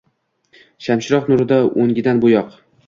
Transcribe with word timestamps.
Shamchiroq 0.87 1.31
nurida 1.33 1.61
oʼngigan 1.69 2.25
boʼyoq 2.27 2.61